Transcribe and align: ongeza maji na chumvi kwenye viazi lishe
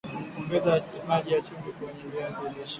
ongeza 0.39 0.73
maji 1.07 1.29
na 1.35 1.41
chumvi 1.45 1.71
kwenye 1.77 2.03
viazi 2.11 2.45
lishe 2.51 2.69